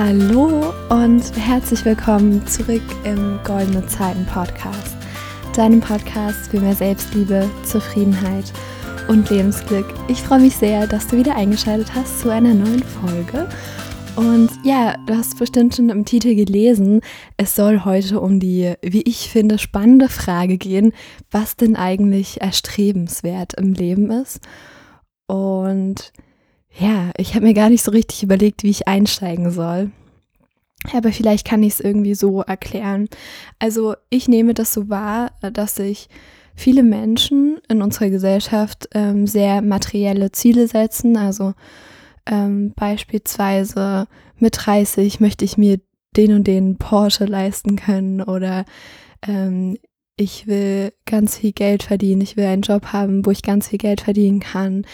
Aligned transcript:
Hallo 0.00 0.72
und 0.90 1.36
herzlich 1.36 1.84
willkommen 1.84 2.46
zurück 2.46 2.84
im 3.02 3.40
Goldene 3.42 3.84
Zeiten 3.88 4.24
Podcast, 4.26 4.96
deinem 5.56 5.80
Podcast 5.80 6.52
für 6.52 6.60
mehr 6.60 6.76
Selbstliebe, 6.76 7.50
Zufriedenheit 7.64 8.52
und 9.08 9.28
Lebensglück. 9.28 9.92
Ich 10.06 10.22
freue 10.22 10.38
mich 10.38 10.54
sehr, 10.54 10.86
dass 10.86 11.08
du 11.08 11.16
wieder 11.16 11.34
eingeschaltet 11.34 11.96
hast 11.96 12.20
zu 12.20 12.30
einer 12.30 12.54
neuen 12.54 12.84
Folge. 12.84 13.48
Und 14.14 14.50
ja, 14.62 14.96
du 15.04 15.16
hast 15.16 15.36
bestimmt 15.36 15.74
schon 15.74 15.88
im 15.88 16.04
Titel 16.04 16.36
gelesen, 16.36 17.00
es 17.36 17.56
soll 17.56 17.84
heute 17.84 18.20
um 18.20 18.38
die, 18.38 18.74
wie 18.82 19.02
ich 19.02 19.28
finde, 19.30 19.58
spannende 19.58 20.08
Frage 20.08 20.58
gehen, 20.58 20.92
was 21.32 21.56
denn 21.56 21.74
eigentlich 21.74 22.40
erstrebenswert 22.40 23.54
im 23.54 23.72
Leben 23.72 24.12
ist. 24.12 24.38
Und 25.26 26.12
ja, 26.76 27.10
ich 27.16 27.34
habe 27.34 27.46
mir 27.46 27.54
gar 27.54 27.70
nicht 27.70 27.82
so 27.82 27.90
richtig 27.90 28.22
überlegt, 28.22 28.62
wie 28.62 28.70
ich 28.70 28.88
einsteigen 28.88 29.50
soll. 29.50 29.90
Aber 30.92 31.12
vielleicht 31.12 31.46
kann 31.46 31.62
ich 31.62 31.74
es 31.74 31.80
irgendwie 31.80 32.14
so 32.14 32.42
erklären. 32.42 33.08
Also 33.58 33.94
ich 34.10 34.28
nehme 34.28 34.54
das 34.54 34.72
so 34.72 34.88
wahr, 34.88 35.32
dass 35.40 35.74
sich 35.74 36.08
viele 36.54 36.82
Menschen 36.82 37.58
in 37.68 37.82
unserer 37.82 38.10
Gesellschaft 38.10 38.88
ähm, 38.94 39.26
sehr 39.26 39.60
materielle 39.60 40.32
Ziele 40.32 40.68
setzen. 40.68 41.16
Also 41.16 41.54
ähm, 42.26 42.72
beispielsweise 42.74 44.06
mit 44.38 44.66
30 44.66 45.20
möchte 45.20 45.44
ich 45.44 45.58
mir 45.58 45.80
den 46.16 46.32
und 46.32 46.46
den 46.46 46.76
Porsche 46.78 47.24
leisten 47.24 47.76
können 47.76 48.22
oder 48.22 48.64
ähm, 49.26 49.76
ich 50.16 50.46
will 50.48 50.92
ganz 51.06 51.38
viel 51.38 51.52
Geld 51.52 51.84
verdienen, 51.84 52.22
ich 52.22 52.36
will 52.36 52.44
einen 52.44 52.62
Job 52.62 52.86
haben, 52.86 53.24
wo 53.24 53.30
ich 53.30 53.42
ganz 53.42 53.68
viel 53.68 53.78
Geld 53.78 54.00
verdienen 54.00 54.40
kann 54.40 54.84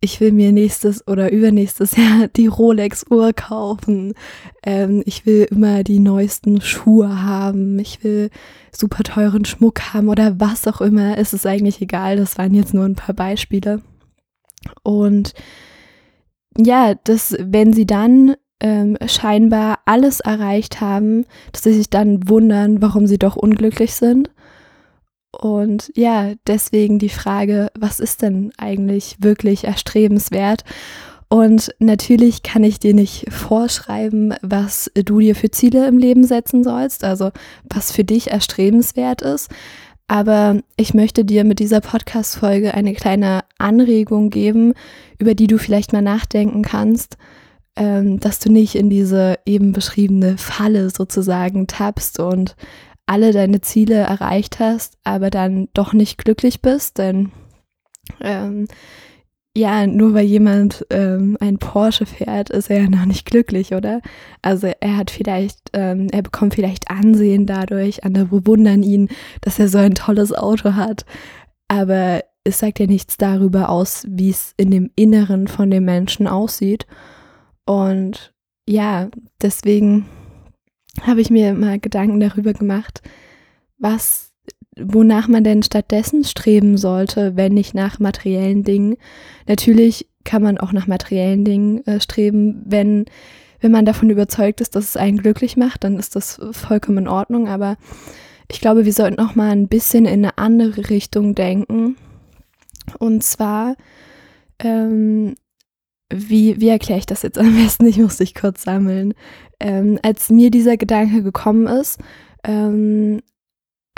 ich 0.00 0.20
will 0.20 0.32
mir 0.32 0.52
nächstes 0.52 1.06
oder 1.06 1.32
übernächstes 1.32 1.96
Jahr 1.96 2.28
die 2.28 2.46
Rolex-Uhr 2.46 3.32
kaufen. 3.32 4.14
Ähm, 4.62 5.02
ich 5.06 5.26
will 5.26 5.46
immer 5.50 5.82
die 5.82 5.98
neuesten 5.98 6.60
Schuhe 6.60 7.22
haben. 7.22 7.78
Ich 7.78 8.04
will 8.04 8.30
super 8.72 9.02
teuren 9.02 9.44
Schmuck 9.44 9.92
haben 9.92 10.08
oder 10.08 10.38
was 10.40 10.66
auch 10.66 10.80
immer. 10.80 11.18
Es 11.18 11.32
ist 11.32 11.46
eigentlich 11.46 11.80
egal. 11.80 12.16
Das 12.16 12.38
waren 12.38 12.54
jetzt 12.54 12.74
nur 12.74 12.84
ein 12.84 12.94
paar 12.94 13.14
Beispiele. 13.14 13.82
Und 14.82 15.34
ja, 16.56 16.94
dass 16.94 17.36
wenn 17.38 17.72
sie 17.72 17.86
dann 17.86 18.34
ähm, 18.60 18.96
scheinbar 19.06 19.80
alles 19.84 20.20
erreicht 20.20 20.80
haben, 20.80 21.24
dass 21.52 21.62
sie 21.62 21.72
sich 21.72 21.90
dann 21.90 22.28
wundern, 22.28 22.82
warum 22.82 23.06
sie 23.06 23.18
doch 23.18 23.36
unglücklich 23.36 23.94
sind 23.94 24.30
und 25.30 25.92
ja, 25.94 26.32
deswegen 26.46 26.98
die 26.98 27.08
Frage, 27.08 27.70
was 27.78 28.00
ist 28.00 28.22
denn 28.22 28.50
eigentlich 28.56 29.16
wirklich 29.20 29.64
erstrebenswert? 29.64 30.64
Und 31.28 31.74
natürlich 31.78 32.42
kann 32.42 32.64
ich 32.64 32.80
dir 32.80 32.94
nicht 32.94 33.30
vorschreiben, 33.30 34.34
was 34.40 34.90
du 34.94 35.20
dir 35.20 35.34
für 35.34 35.50
Ziele 35.50 35.86
im 35.86 35.98
Leben 35.98 36.24
setzen 36.24 36.64
sollst, 36.64 37.04
also 37.04 37.30
was 37.68 37.92
für 37.92 38.04
dich 38.04 38.30
erstrebenswert 38.30 39.20
ist. 39.20 39.50
Aber 40.06 40.60
ich 40.78 40.94
möchte 40.94 41.26
dir 41.26 41.44
mit 41.44 41.58
dieser 41.58 41.82
Podcast-Folge 41.82 42.72
eine 42.72 42.94
kleine 42.94 43.44
Anregung 43.58 44.30
geben, 44.30 44.72
über 45.18 45.34
die 45.34 45.48
du 45.48 45.58
vielleicht 45.58 45.92
mal 45.92 46.00
nachdenken 46.00 46.62
kannst, 46.62 47.18
ähm, 47.76 48.18
dass 48.18 48.38
du 48.38 48.50
nicht 48.50 48.74
in 48.74 48.88
diese 48.88 49.38
eben 49.44 49.72
beschriebene 49.72 50.38
Falle 50.38 50.88
sozusagen 50.88 51.66
tappst 51.66 52.20
und 52.20 52.56
alle 53.08 53.32
deine 53.32 53.60
Ziele 53.60 53.94
erreicht 53.94 54.60
hast, 54.60 54.98
aber 55.04 55.30
dann 55.30 55.68
doch 55.74 55.92
nicht 55.92 56.18
glücklich 56.18 56.62
bist, 56.62 56.98
denn 56.98 57.32
ähm, 58.20 58.66
ja, 59.56 59.86
nur 59.86 60.14
weil 60.14 60.26
jemand 60.26 60.86
ähm, 60.90 61.36
ein 61.40 61.58
Porsche 61.58 62.06
fährt, 62.06 62.50
ist 62.50 62.70
er 62.70 62.82
ja 62.82 62.88
noch 62.88 63.06
nicht 63.06 63.24
glücklich, 63.24 63.72
oder? 63.72 64.00
Also 64.40 64.70
er 64.80 64.96
hat 64.96 65.10
vielleicht, 65.10 65.70
ähm, 65.72 66.08
er 66.12 66.22
bekommt 66.22 66.54
vielleicht 66.54 66.90
Ansehen 66.90 67.46
dadurch, 67.46 68.04
andere 68.04 68.26
bewundern 68.26 68.82
ihn, 68.82 69.08
dass 69.40 69.58
er 69.58 69.68
so 69.68 69.78
ein 69.78 69.94
tolles 69.94 70.32
Auto 70.32 70.74
hat, 70.74 71.04
aber 71.66 72.22
es 72.44 72.60
sagt 72.60 72.78
ja 72.78 72.86
nichts 72.86 73.16
darüber 73.16 73.68
aus, 73.68 74.06
wie 74.08 74.30
es 74.30 74.54
in 74.56 74.70
dem 74.70 74.90
Inneren 74.96 75.48
von 75.48 75.70
dem 75.70 75.84
Menschen 75.84 76.26
aussieht. 76.26 76.86
Und 77.66 78.32
ja, 78.66 79.08
deswegen 79.42 80.06
habe 81.06 81.20
ich 81.20 81.30
mir 81.30 81.54
mal 81.54 81.78
Gedanken 81.78 82.20
darüber 82.20 82.52
gemacht, 82.52 83.02
was, 83.78 84.32
wonach 84.78 85.28
man 85.28 85.44
denn 85.44 85.62
stattdessen 85.62 86.24
streben 86.24 86.76
sollte, 86.76 87.36
wenn 87.36 87.54
nicht 87.54 87.74
nach 87.74 87.98
materiellen 87.98 88.64
Dingen. 88.64 88.96
Natürlich 89.46 90.08
kann 90.24 90.42
man 90.42 90.58
auch 90.58 90.72
nach 90.72 90.86
materiellen 90.86 91.44
Dingen 91.44 91.86
äh, 91.86 92.00
streben, 92.00 92.62
wenn, 92.66 93.06
wenn 93.60 93.72
man 93.72 93.84
davon 93.84 94.10
überzeugt 94.10 94.60
ist, 94.60 94.74
dass 94.74 94.84
es 94.84 94.96
einen 94.96 95.18
glücklich 95.18 95.56
macht, 95.56 95.84
dann 95.84 95.98
ist 95.98 96.16
das 96.16 96.40
vollkommen 96.52 96.98
in 96.98 97.08
Ordnung. 97.08 97.48
Aber 97.48 97.76
ich 98.50 98.60
glaube, 98.60 98.84
wir 98.84 98.92
sollten 98.92 99.20
auch 99.20 99.34
mal 99.34 99.50
ein 99.50 99.68
bisschen 99.68 100.04
in 100.04 100.24
eine 100.24 100.38
andere 100.38 100.90
Richtung 100.90 101.34
denken. 101.34 101.96
Und 102.98 103.22
zwar, 103.22 103.76
ähm, 104.58 105.34
wie, 106.12 106.60
wie 106.60 106.68
erkläre 106.68 106.98
ich 106.98 107.06
das 107.06 107.22
jetzt 107.22 107.38
am 107.38 107.54
besten? 107.54 107.86
Ich 107.86 107.98
muss 107.98 108.16
dich 108.16 108.34
kurz 108.34 108.62
sammeln 108.62 109.14
ähm, 109.60 109.98
als 110.02 110.30
mir 110.30 110.50
dieser 110.50 110.76
Gedanke 110.76 111.22
gekommen 111.22 111.66
ist, 111.66 111.98
ähm, 112.44 113.20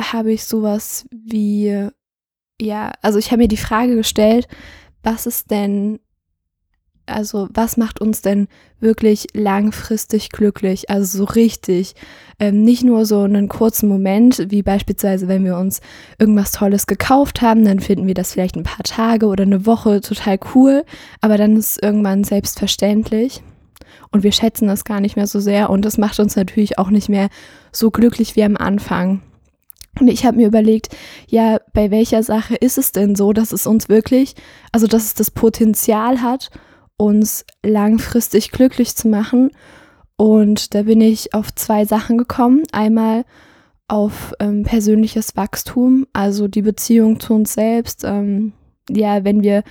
habe 0.00 0.32
ich 0.32 0.44
sowas 0.44 1.06
wie, 1.10 1.88
ja, 2.60 2.92
also 3.02 3.18
ich 3.18 3.30
habe 3.30 3.42
mir 3.42 3.48
die 3.48 3.56
Frage 3.56 3.94
gestellt, 3.96 4.48
was 5.02 5.26
ist 5.26 5.50
denn, 5.50 6.00
also 7.10 7.48
was 7.52 7.76
macht 7.76 8.00
uns 8.00 8.22
denn 8.22 8.48
wirklich 8.80 9.28
langfristig 9.34 10.30
glücklich, 10.30 10.88
also 10.90 11.18
so 11.18 11.24
richtig, 11.24 11.94
ähm, 12.38 12.62
nicht 12.62 12.82
nur 12.82 13.04
so 13.04 13.20
einen 13.20 13.48
kurzen 13.48 13.88
Moment, 13.88 14.46
wie 14.50 14.62
beispielsweise, 14.62 15.28
wenn 15.28 15.44
wir 15.44 15.56
uns 15.56 15.80
irgendwas 16.18 16.52
Tolles 16.52 16.86
gekauft 16.86 17.42
haben, 17.42 17.64
dann 17.64 17.80
finden 17.80 18.06
wir 18.06 18.14
das 18.14 18.32
vielleicht 18.32 18.56
ein 18.56 18.62
paar 18.62 18.84
Tage 18.84 19.26
oder 19.26 19.42
eine 19.42 19.66
Woche 19.66 20.00
total 20.00 20.38
cool, 20.54 20.84
aber 21.20 21.36
dann 21.36 21.56
ist 21.56 21.72
es 21.72 21.82
irgendwann 21.82 22.24
selbstverständlich 22.24 23.42
und 24.10 24.22
wir 24.22 24.32
schätzen 24.32 24.68
das 24.68 24.84
gar 24.84 25.00
nicht 25.00 25.16
mehr 25.16 25.26
so 25.26 25.40
sehr 25.40 25.70
und 25.70 25.84
das 25.84 25.98
macht 25.98 26.18
uns 26.20 26.36
natürlich 26.36 26.78
auch 26.78 26.90
nicht 26.90 27.08
mehr 27.08 27.28
so 27.72 27.90
glücklich 27.90 28.36
wie 28.36 28.44
am 28.44 28.56
Anfang. 28.56 29.22
Und 29.98 30.08
ich 30.08 30.24
habe 30.24 30.36
mir 30.36 30.46
überlegt, 30.46 30.96
ja, 31.26 31.58
bei 31.72 31.90
welcher 31.90 32.22
Sache 32.22 32.54
ist 32.54 32.78
es 32.78 32.92
denn 32.92 33.16
so, 33.16 33.32
dass 33.32 33.52
es 33.52 33.66
uns 33.66 33.88
wirklich, 33.88 34.34
also 34.72 34.86
dass 34.86 35.04
es 35.04 35.14
das 35.14 35.30
Potenzial 35.30 36.22
hat, 36.22 36.50
uns 37.00 37.46
langfristig 37.64 38.50
glücklich 38.50 38.94
zu 38.94 39.08
machen. 39.08 39.50
Und 40.16 40.74
da 40.74 40.82
bin 40.82 41.00
ich 41.00 41.32
auf 41.32 41.54
zwei 41.54 41.86
Sachen 41.86 42.18
gekommen. 42.18 42.64
Einmal 42.72 43.24
auf 43.88 44.34
ähm, 44.38 44.64
persönliches 44.64 45.34
Wachstum, 45.34 46.06
also 46.12 46.46
die 46.46 46.60
Beziehung 46.60 47.18
zu 47.18 47.32
uns 47.32 47.54
selbst. 47.54 48.04
Ähm, 48.04 48.52
ja, 48.90 49.24
wenn 49.24 49.42
wir 49.42 49.62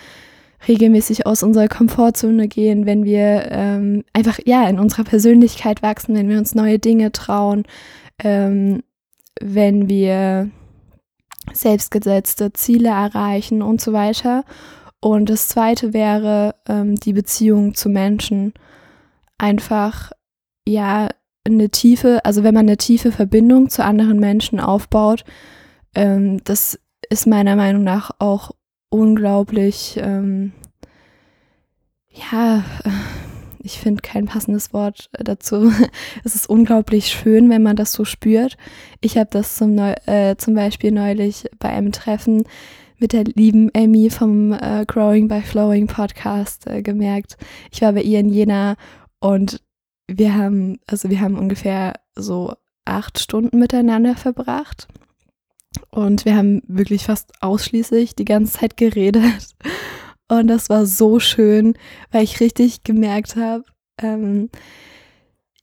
regelmäßig 0.68 1.28
aus 1.28 1.44
unserer 1.44 1.68
Komfortzone 1.68 2.48
gehen, 2.48 2.88
wenn 2.88 3.06
wir 3.06 3.48
ähm, 3.52 4.04
einfach 4.12 4.40
ja 4.44 4.68
in 4.68 4.80
unserer 4.80 5.04
Persönlichkeit 5.04 5.84
wachsen, 5.84 6.16
wenn 6.16 6.30
wir 6.30 6.40
uns 6.40 6.56
neue 6.56 6.80
Dinge 6.80 7.12
trauen, 7.12 7.64
ähm, 8.24 8.82
wenn 9.40 9.88
wir 9.88 10.50
selbstgesetzte 11.54 12.54
Ziele 12.54 12.90
erreichen 12.90 13.62
und 13.62 13.82
so 13.82 13.94
weiter. 13.94 14.44
Und 15.02 15.30
das 15.30 15.48
zweite 15.48 15.94
wäre 15.94 16.56
ähm, 16.68 16.96
die 16.96 17.14
Beziehung 17.14 17.74
zu 17.74 17.90
Menschen. 17.90 18.54
Einfach 19.38 20.12
ja 20.68 21.10
eine 21.46 21.70
tiefe, 21.70 22.24
also 22.26 22.44
wenn 22.44 22.54
man 22.54 22.68
eine 22.68 22.78
tiefe 22.78 23.12
Verbindung 23.12 23.70
zu 23.70 23.84
anderen 23.84 24.20
Menschen 24.20 24.60
aufbaut, 24.60 25.24
ähm, 25.96 26.44
das 26.44 26.80
ist 27.10 27.28
meiner 27.28 27.56
Meinung 27.56 27.84
nach 27.84 28.12
auch 28.20 28.52
unglaublich, 28.90 29.98
ähm, 30.02 30.52
ja, 32.12 32.64
ich 33.60 33.80
finde 33.80 34.02
kein 34.02 34.26
passendes 34.26 34.74
Wort 34.74 35.10
dazu. 35.14 35.72
es 36.24 36.36
ist 36.36 36.50
unglaublich 36.50 37.08
schön, 37.08 37.50
wenn 37.50 37.64
man 37.64 37.76
das 37.76 37.94
so 37.94 38.04
spürt. 38.04 38.58
Ich 39.02 39.18
habe 39.18 39.30
das 39.32 39.56
zum, 39.56 39.76
Neu 39.76 39.94
äh, 40.06 40.36
zum 40.38 40.56
Beispiel 40.56 40.92
neulich 40.92 41.46
bei 41.58 41.70
einem 41.70 41.92
Treffen 41.92 42.44
mit 43.00 43.14
der 43.14 43.24
lieben 43.24 43.70
Amy 43.76 44.10
vom 44.10 44.54
äh, 44.54 44.86
Growing 44.88 45.28
by 45.28 45.42
Flowing 45.42 45.88
Podcast 45.88 46.68
äh, 46.68 46.82
gemerkt. 46.82 47.38
Ich 47.72 47.82
war 47.82 47.94
bei 47.94 48.02
ihr 48.02 48.20
in 48.20 48.30
Jena 48.30 48.76
und 49.20 49.62
wir 50.08 50.36
haben, 50.36 50.80
also 50.88 51.10
wir 51.10 51.22
haben 51.22 51.38
ungefähr 51.38 51.94
so 52.16 52.54
acht 52.86 53.20
Stunden 53.20 53.60
miteinander 53.60 54.16
verbracht. 54.16 54.88
Und 55.92 56.26
wir 56.26 56.36
haben 56.36 56.62
wirklich 56.68 57.06
fast 57.06 57.32
ausschließlich 57.42 58.16
die 58.16 58.26
ganze 58.26 58.60
Zeit 58.60 58.78
geredet. 58.78 59.56
Und 60.28 60.48
das 60.48 60.70
war 60.70 60.86
so 60.86 61.20
schön, 61.20 61.76
weil 62.12 62.24
ich 62.24 62.40
richtig 62.40 62.84
gemerkt 62.84 63.36
habe, 63.36 63.64
ähm, 64.00 64.50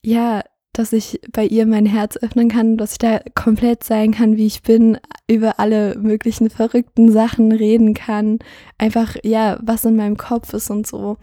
ja, 0.02 0.42
dass 0.78 0.93
ich 0.93 1.20
bei 1.32 1.46
ihr 1.46 1.67
mein 1.67 1.87
Herz 1.87 2.19
öffnen 2.19 2.49
kann, 2.49 2.76
dass 2.76 2.93
ich 2.93 2.99
da 2.99 3.20
komplett 3.34 3.82
sein 3.82 4.12
kann, 4.12 4.37
wie 4.37 4.46
ich 4.46 4.62
bin, 4.62 4.99
über 5.26 5.58
alle 5.58 5.96
möglichen 5.96 6.50
verrückten 6.50 7.11
Sachen 7.11 7.50
reden 7.50 7.94
kann. 7.94 8.40
Einfach, 8.76 9.17
ja, 9.23 9.58
was 9.62 9.87
in 9.87 9.96
meinem 9.96 10.19
Kopf 10.19 10.52
ist 10.52 10.70
und 10.70 10.87
so. 10.87 11.17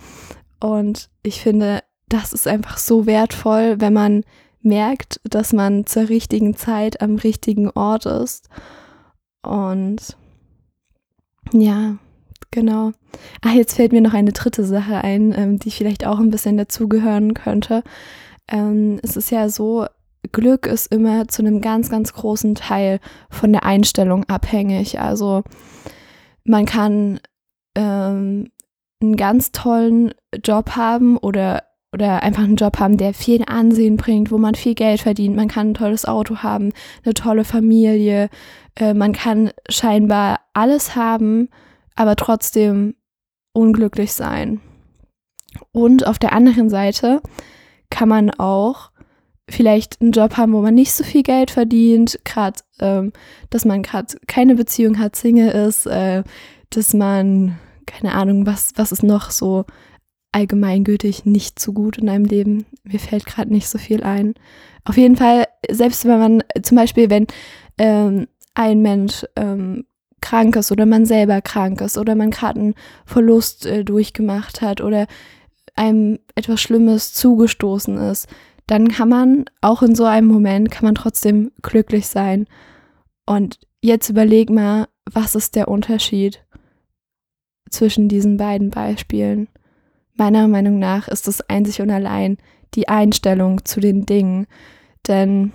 Und 0.59 1.09
ich 1.21 1.39
finde, 1.41 1.83
das 2.09 2.33
ist 2.33 2.47
einfach 2.47 2.77
so 2.77 3.05
wertvoll, 3.05 3.79
wenn 3.79 3.93
man 3.93 4.23
merkt, 4.61 5.19
dass 5.23 5.53
man 5.53 5.85
zur 5.85 6.09
richtigen 6.09 6.55
Zeit 6.55 7.01
am 7.01 7.17
richtigen 7.17 7.69
Ort 7.69 8.07
ist. 8.07 8.49
Und 9.43 10.17
ja, 11.51 11.97
genau. 12.49 12.91
Ach, 13.41 13.53
jetzt 13.53 13.75
fällt 13.75 13.91
mir 13.91 14.01
noch 14.01 14.13
eine 14.13 14.31
dritte 14.31 14.63
Sache 14.63 15.03
ein, 15.03 15.31
ähm, 15.37 15.59
die 15.59 15.69
vielleicht 15.69 16.07
auch 16.07 16.19
ein 16.19 16.31
bisschen 16.31 16.57
dazugehören 16.57 17.35
könnte. 17.35 17.83
Ähm, 18.49 18.99
es 19.03 19.15
ist 19.17 19.31
ja 19.31 19.49
so, 19.49 19.85
Glück 20.31 20.65
ist 20.65 20.91
immer 20.91 21.27
zu 21.27 21.41
einem 21.41 21.61
ganz, 21.61 21.89
ganz 21.89 22.13
großen 22.13 22.55
Teil 22.55 22.99
von 23.29 23.51
der 23.51 23.63
Einstellung 23.63 24.25
abhängig. 24.25 24.99
Also 24.99 25.43
man 26.45 26.65
kann 26.65 27.19
ähm, 27.75 28.49
einen 29.01 29.17
ganz 29.17 29.51
tollen 29.51 30.13
Job 30.43 30.71
haben 30.71 31.17
oder, 31.17 31.63
oder 31.93 32.23
einfach 32.23 32.43
einen 32.43 32.55
Job 32.55 32.79
haben, 32.79 32.97
der 32.97 33.13
viel 33.13 33.43
Ansehen 33.45 33.97
bringt, 33.97 34.31
wo 34.31 34.37
man 34.37 34.55
viel 34.55 34.75
Geld 34.75 35.01
verdient. 35.01 35.35
Man 35.35 35.49
kann 35.49 35.71
ein 35.71 35.75
tolles 35.75 36.05
Auto 36.05 36.37
haben, 36.37 36.71
eine 37.03 37.13
tolle 37.13 37.43
Familie. 37.43 38.29
Äh, 38.75 38.93
man 38.93 39.13
kann 39.13 39.51
scheinbar 39.69 40.39
alles 40.53 40.95
haben, 40.95 41.49
aber 41.95 42.15
trotzdem 42.15 42.95
unglücklich 43.53 44.13
sein. 44.13 44.61
Und 45.71 46.07
auf 46.07 46.17
der 46.17 46.33
anderen 46.33 46.69
Seite 46.69 47.21
kann 47.93 48.09
man 48.09 48.31
auch 48.31 48.89
vielleicht 49.47 50.01
einen 50.01 50.13
Job 50.13 50.35
haben, 50.35 50.53
wo 50.53 50.61
man 50.61 50.73
nicht 50.73 50.93
so 50.93 51.03
viel 51.03 51.21
Geld 51.21 51.51
verdient, 51.51 52.19
gerade, 52.25 52.59
ähm, 52.79 53.13
dass 53.51 53.65
man 53.65 53.83
gerade 53.83 54.15
keine 54.25 54.55
Beziehung 54.55 54.97
hat, 54.97 55.15
Single 55.15 55.49
ist, 55.49 55.85
äh, 55.85 56.23
dass 56.71 56.95
man, 56.95 57.59
keine 57.85 58.15
Ahnung, 58.15 58.47
was, 58.47 58.71
was 58.77 58.91
ist 58.91 59.03
noch 59.03 59.29
so 59.29 59.65
allgemeingültig 60.31 61.25
nicht 61.25 61.59
so 61.59 61.71
gut 61.71 61.99
in 61.99 62.09
einem 62.09 62.25
Leben. 62.25 62.65
Mir 62.83 62.99
fällt 62.99 63.27
gerade 63.27 63.53
nicht 63.53 63.69
so 63.69 63.77
viel 63.77 64.01
ein. 64.01 64.33
Auf 64.85 64.97
jeden 64.97 65.15
Fall, 65.15 65.45
selbst 65.69 66.05
wenn 66.05 66.19
man 66.19 66.43
zum 66.63 66.77
Beispiel, 66.77 67.11
wenn 67.11 67.27
ähm, 67.77 68.27
ein 68.55 68.81
Mensch 68.81 69.23
ähm, 69.35 69.85
krank 70.19 70.55
ist 70.55 70.71
oder 70.71 70.87
man 70.87 71.05
selber 71.05 71.41
krank 71.41 71.79
ist 71.81 71.99
oder 71.99 72.15
man 72.15 72.31
gerade 72.31 72.59
einen 72.59 72.75
Verlust 73.05 73.67
äh, 73.67 73.83
durchgemacht 73.83 74.61
hat 74.61 74.81
oder 74.81 75.05
einem 75.75 76.19
etwas 76.35 76.61
Schlimmes 76.61 77.13
zugestoßen 77.13 77.97
ist, 77.97 78.27
dann 78.67 78.87
kann 78.87 79.09
man 79.09 79.45
auch 79.61 79.81
in 79.81 79.95
so 79.95 80.05
einem 80.05 80.27
Moment, 80.27 80.71
kann 80.71 80.85
man 80.85 80.95
trotzdem 80.95 81.51
glücklich 81.61 82.07
sein. 82.07 82.47
Und 83.25 83.59
jetzt 83.81 84.09
überleg 84.09 84.49
mal, 84.49 84.87
was 85.11 85.35
ist 85.35 85.55
der 85.55 85.67
Unterschied 85.67 86.45
zwischen 87.69 88.07
diesen 88.07 88.37
beiden 88.37 88.69
Beispielen? 88.69 89.49
Meiner 90.15 90.47
Meinung 90.47 90.79
nach 90.79 91.07
ist 91.07 91.27
es 91.27 91.41
einzig 91.41 91.81
und 91.81 91.89
allein 91.89 92.37
die 92.75 92.87
Einstellung 92.87 93.65
zu 93.65 93.79
den 93.79 94.05
Dingen. 94.05 94.47
Denn 95.07 95.51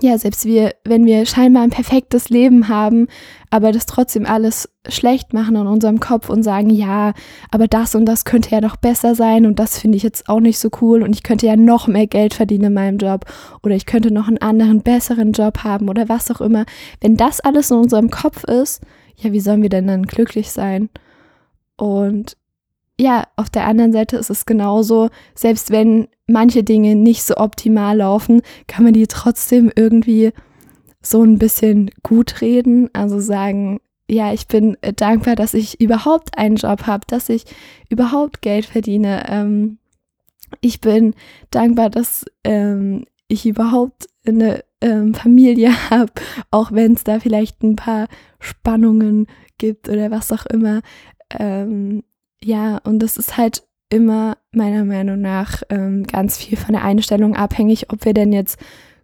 ja, 0.00 0.16
selbst 0.18 0.44
wir, 0.44 0.74
wenn 0.84 1.06
wir 1.06 1.24
scheinbar 1.26 1.62
ein 1.62 1.70
perfektes 1.70 2.28
Leben 2.28 2.68
haben, 2.68 3.08
aber 3.50 3.72
das 3.72 3.86
trotzdem 3.86 4.26
alles 4.26 4.68
schlecht 4.86 5.32
machen 5.32 5.56
in 5.56 5.66
unserem 5.66 5.98
Kopf 5.98 6.28
und 6.28 6.42
sagen, 6.42 6.70
ja, 6.70 7.14
aber 7.50 7.66
das 7.66 7.94
und 7.94 8.04
das 8.04 8.24
könnte 8.24 8.50
ja 8.50 8.60
doch 8.60 8.76
besser 8.76 9.14
sein 9.14 9.46
und 9.46 9.58
das 9.58 9.78
finde 9.78 9.96
ich 9.96 10.02
jetzt 10.02 10.28
auch 10.28 10.40
nicht 10.40 10.58
so 10.58 10.68
cool 10.80 11.02
und 11.02 11.14
ich 11.14 11.22
könnte 11.22 11.46
ja 11.46 11.56
noch 11.56 11.88
mehr 11.88 12.06
Geld 12.06 12.34
verdienen 12.34 12.66
in 12.66 12.74
meinem 12.74 12.98
Job 12.98 13.24
oder 13.62 13.74
ich 13.74 13.86
könnte 13.86 14.12
noch 14.12 14.28
einen 14.28 14.38
anderen, 14.38 14.82
besseren 14.82 15.32
Job 15.32 15.64
haben 15.64 15.88
oder 15.88 16.08
was 16.08 16.30
auch 16.30 16.40
immer. 16.40 16.64
Wenn 17.00 17.16
das 17.16 17.40
alles 17.40 17.70
in 17.70 17.78
unserem 17.78 18.10
Kopf 18.10 18.44
ist, 18.44 18.82
ja, 19.16 19.32
wie 19.32 19.40
sollen 19.40 19.62
wir 19.62 19.70
denn 19.70 19.86
dann 19.86 20.04
glücklich 20.04 20.50
sein? 20.50 20.90
Und 21.76 22.36
ja, 23.00 23.24
auf 23.36 23.48
der 23.48 23.66
anderen 23.66 23.92
Seite 23.92 24.16
ist 24.16 24.30
es 24.30 24.44
genauso, 24.44 25.08
selbst 25.34 25.70
wenn 25.70 26.08
manche 26.26 26.64
Dinge 26.64 26.96
nicht 26.96 27.22
so 27.22 27.36
optimal 27.36 27.98
laufen, 27.98 28.42
kann 28.66 28.84
man 28.84 28.92
die 28.92 29.06
trotzdem 29.06 29.70
irgendwie 29.74 30.32
so 31.00 31.22
ein 31.22 31.38
bisschen 31.38 31.90
gut 32.02 32.40
reden. 32.40 32.90
Also 32.92 33.20
sagen, 33.20 33.80
ja, 34.10 34.32
ich 34.32 34.48
bin 34.48 34.76
dankbar, 34.96 35.36
dass 35.36 35.54
ich 35.54 35.80
überhaupt 35.80 36.36
einen 36.36 36.56
Job 36.56 36.86
habe, 36.86 37.04
dass 37.06 37.28
ich 37.28 37.44
überhaupt 37.88 38.42
Geld 38.42 38.66
verdiene. 38.66 39.24
Ähm, 39.28 39.78
ich 40.60 40.80
bin 40.80 41.14
dankbar, 41.50 41.90
dass 41.90 42.24
ähm, 42.42 43.04
ich 43.28 43.46
überhaupt 43.46 44.06
eine 44.26 44.64
ähm, 44.80 45.14
Familie 45.14 45.72
habe, 45.90 46.12
auch 46.50 46.72
wenn 46.72 46.94
es 46.94 47.04
da 47.04 47.20
vielleicht 47.20 47.62
ein 47.62 47.76
paar 47.76 48.08
Spannungen 48.40 49.26
gibt 49.58 49.88
oder 49.88 50.10
was 50.10 50.32
auch 50.32 50.46
immer. 50.46 50.80
Ähm, 51.38 52.02
ja, 52.42 52.78
und 52.84 53.00
das 53.00 53.16
ist 53.16 53.36
halt 53.36 53.62
immer 53.90 54.36
meiner 54.52 54.84
Meinung 54.84 55.20
nach 55.20 55.62
ähm, 55.70 56.04
ganz 56.04 56.36
viel 56.36 56.58
von 56.58 56.74
der 56.74 56.84
Einstellung 56.84 57.34
abhängig, 57.34 57.90
ob 57.90 58.04
wir 58.04 58.14
denn 58.14 58.32
jetzt 58.32 58.58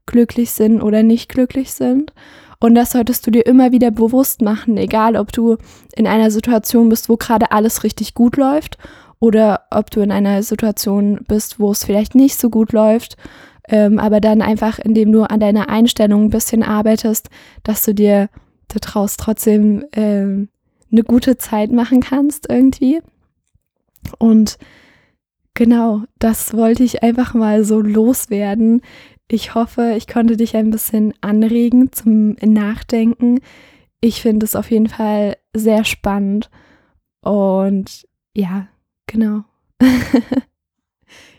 glücklich 0.07 0.51
sind 0.53 0.83
oder 0.83 1.03
nicht 1.03 1.29
glücklich 1.29 1.73
sind. 1.73 2.13
Und 2.61 2.75
das 2.75 2.93
solltest 2.93 3.27
du 3.27 3.31
dir 3.31 3.47
immer 3.47 3.73
wieder 3.73 3.91
bewusst 3.91 4.43
machen, 4.43 4.77
egal 4.77 5.17
ob 5.17 5.33
du 5.33 5.57
in 5.97 6.07
einer 6.07 6.31
Situation 6.31 6.89
bist, 6.89 7.09
wo 7.09 7.17
gerade 7.17 7.51
alles 7.51 7.85
richtig 7.85 8.15
gut 8.15 8.37
läuft 8.37 8.79
oder 9.19 9.63
ob 9.71 9.91
du 9.91 10.01
in 10.01 10.13
einer 10.13 10.43
Situation 10.43 11.21
bist, 11.27 11.59
wo 11.59 11.73
es 11.73 11.85
vielleicht 11.85 12.15
nicht 12.15 12.39
so 12.39 12.51
gut 12.51 12.73
läuft. 12.73 13.17
Ähm, 13.69 13.99
aber 13.99 14.21
dann 14.21 14.43
einfach, 14.43 14.79
indem 14.79 15.13
du 15.13 15.23
an 15.23 15.41
deiner 15.41 15.69
Einstellung 15.71 16.25
ein 16.25 16.31
bisschen 16.31 16.63
arbeitest, 16.63 17.31
dass 17.63 17.85
du 17.85 17.95
dir 17.95 18.29
daraus 18.69 19.17
trotzdem 19.17 19.85
ähm, 19.93 20.49
eine 20.93 21.03
gute 21.03 21.39
Zeit 21.39 21.73
machen 21.73 22.01
kannst 22.01 22.47
irgendwie. 22.51 23.01
Und 24.19 24.59
genau, 25.55 26.03
das 26.19 26.55
wollte 26.55 26.85
ich 26.85 27.03
einfach 27.03 27.35
mal 27.35 27.65
so 27.65 27.81
loswerden. 27.81 28.83
Ich 29.29 29.55
hoffe, 29.55 29.95
ich 29.97 30.07
konnte 30.07 30.37
dich 30.37 30.57
ein 30.57 30.71
bisschen 30.71 31.15
anregen 31.21 31.93
zum 31.93 32.37
Nachdenken. 32.43 33.41
Ich 34.01 34.21
finde 34.21 34.45
es 34.45 34.55
auf 34.55 34.71
jeden 34.71 34.89
Fall 34.89 35.37
sehr 35.55 35.85
spannend. 35.85 36.51
Und 37.23 38.07
ja, 38.35 38.69
genau. 39.07 39.45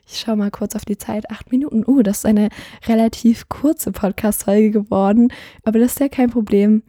ich 0.07 0.17
schaue 0.19 0.35
mal 0.35 0.49
kurz 0.49 0.75
auf 0.75 0.83
die 0.83 0.97
Zeit. 0.97 1.29
Acht 1.29 1.51
Minuten. 1.51 1.83
Uh, 1.85 2.01
das 2.01 2.19
ist 2.19 2.25
eine 2.25 2.49
relativ 2.87 3.49
kurze 3.49 3.91
Podcast-Folge 3.91 4.71
geworden. 4.71 5.31
Aber 5.63 5.77
das 5.77 5.93
ist 5.93 5.99
ja 5.99 6.09
kein 6.09 6.31
Problem. 6.31 6.81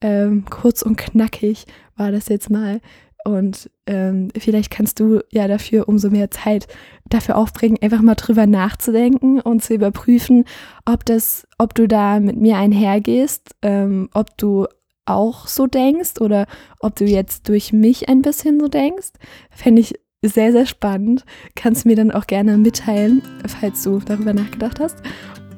Ähm, 0.00 0.44
kurz 0.48 0.82
und 0.82 0.96
knackig 0.96 1.64
war 1.96 2.12
das 2.12 2.28
jetzt 2.28 2.50
mal. 2.50 2.80
Und 3.24 3.70
ähm, 3.86 4.28
vielleicht 4.36 4.70
kannst 4.70 5.00
du 5.00 5.20
ja 5.30 5.48
dafür 5.48 5.88
umso 5.88 6.10
mehr 6.10 6.30
Zeit 6.30 6.68
dafür 7.08 7.36
aufbringen, 7.36 7.78
einfach 7.80 8.02
mal 8.02 8.14
drüber 8.14 8.46
nachzudenken 8.46 9.40
und 9.40 9.62
zu 9.64 9.74
überprüfen, 9.74 10.44
ob 10.84 11.06
das, 11.06 11.46
ob 11.56 11.74
du 11.74 11.88
da 11.88 12.20
mit 12.20 12.36
mir 12.36 12.56
einhergehst, 12.58 13.56
ähm, 13.62 14.10
ob 14.12 14.36
du 14.36 14.66
auch 15.06 15.46
so 15.46 15.66
denkst 15.66 16.20
oder 16.20 16.46
ob 16.80 16.96
du 16.96 17.04
jetzt 17.04 17.48
durch 17.48 17.72
mich 17.72 18.08
ein 18.08 18.22
bisschen 18.22 18.60
so 18.60 18.68
denkst. 18.68 19.12
Fände 19.50 19.80
ich 19.80 19.94
sehr, 20.22 20.52
sehr 20.52 20.66
spannend. 20.66 21.24
Kannst 21.54 21.86
mir 21.86 21.96
dann 21.96 22.10
auch 22.10 22.26
gerne 22.26 22.56
mitteilen, 22.56 23.22
falls 23.60 23.82
du 23.82 24.00
darüber 24.00 24.32
nachgedacht 24.32 24.80
hast. 24.80 24.98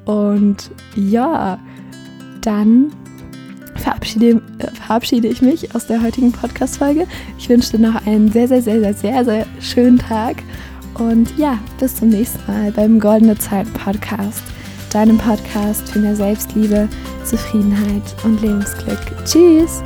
Und 0.05 0.71
ja, 0.95 1.59
dann 2.41 2.91
verabschiede, 4.07 4.41
äh, 4.59 4.71
verabschiede 4.71 5.27
ich 5.27 5.41
mich 5.41 5.75
aus 5.75 5.87
der 5.87 6.01
heutigen 6.01 6.31
Podcast-Folge. 6.31 7.07
Ich 7.37 7.49
wünsche 7.49 7.77
dir 7.77 7.91
noch 7.91 8.05
einen 8.05 8.31
sehr, 8.31 8.47
sehr, 8.47 8.61
sehr, 8.61 8.81
sehr, 8.81 8.93
sehr, 8.93 9.25
sehr 9.25 9.45
schönen 9.59 9.99
Tag. 9.99 10.37
Und 10.95 11.37
ja, 11.37 11.59
bis 11.79 11.95
zum 11.95 12.09
nächsten 12.09 12.39
Mal 12.51 12.71
beim 12.71 12.99
Goldene 12.99 13.37
Zeit 13.37 13.71
Podcast, 13.73 14.43
deinem 14.91 15.17
Podcast 15.17 15.89
für 15.89 15.99
mehr 15.99 16.15
Selbstliebe, 16.15 16.87
Zufriedenheit 17.23 18.15
und 18.23 18.41
Lebensglück. 18.41 18.99
Tschüss! 19.25 19.83